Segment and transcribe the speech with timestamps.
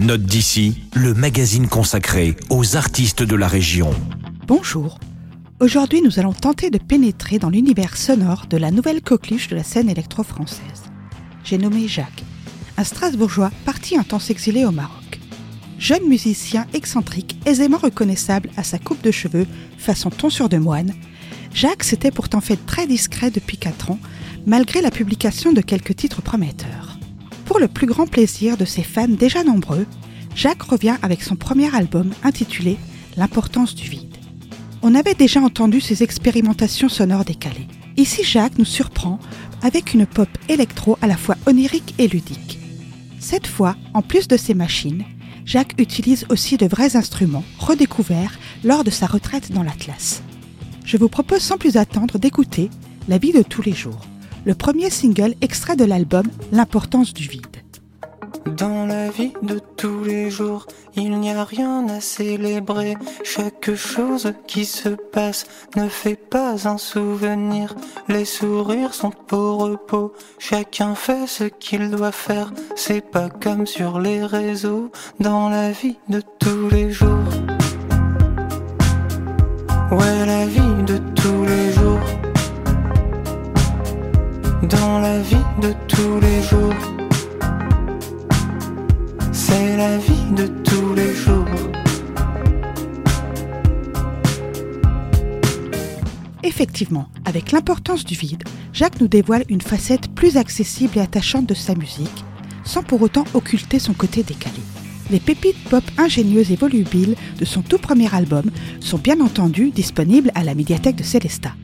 [0.00, 3.90] Note d'ici, le magazine consacré aux artistes de la région.
[4.46, 4.98] Bonjour.
[5.60, 9.62] Aujourd'hui, nous allons tenter de pénétrer dans l'univers sonore de la nouvelle coqueluche de la
[9.62, 10.84] scène électro-française.
[11.44, 12.24] J'ai nommé Jacques,
[12.78, 15.20] un Strasbourgeois parti un temps s'exiler au Maroc.
[15.78, 19.46] Jeune musicien excentrique, aisément reconnaissable à sa coupe de cheveux
[19.76, 20.94] façon tonsure de moine,
[21.52, 23.98] Jacques s'était pourtant fait très discret depuis 4 ans,
[24.46, 26.89] malgré la publication de quelques titres prometteurs.
[27.60, 29.84] Le plus grand plaisir de ses fans déjà nombreux,
[30.34, 32.78] Jacques revient avec son premier album intitulé
[33.18, 34.16] L'importance du vide.
[34.80, 37.68] On avait déjà entendu ses expérimentations sonores décalées.
[37.98, 39.18] Ici, Jacques nous surprend
[39.60, 42.58] avec une pop électro à la fois onirique et ludique.
[43.18, 45.04] Cette fois, en plus de ses machines,
[45.44, 50.22] Jacques utilise aussi de vrais instruments redécouverts lors de sa retraite dans l'Atlas.
[50.86, 52.70] Je vous propose sans plus attendre d'écouter
[53.06, 54.00] La vie de tous les jours
[54.44, 57.46] le premier single extrait de l'album L'importance du vide.
[58.46, 62.94] Dans la vie de tous les jours, il n'y a rien à célébrer.
[63.22, 67.74] Chaque chose qui se passe ne fait pas un souvenir.
[68.08, 72.52] Les sourires sont pour repos, chacun fait ce qu'il doit faire.
[72.76, 77.19] C'est pas comme sur les réseaux, dans la vie de tous les jours.
[84.70, 86.74] Dans la vie de tous les jours.
[89.32, 91.44] C'est la vie de tous les jours.
[96.42, 101.54] Effectivement, avec l'importance du vide, Jacques nous dévoile une facette plus accessible et attachante de
[101.54, 102.24] sa musique,
[102.64, 104.60] sans pour autant occulter son côté décalé.
[105.10, 110.30] Les pépites pop ingénieuses et volubiles de son tout premier album sont bien entendu disponibles
[110.34, 111.54] à la médiathèque de Célestat.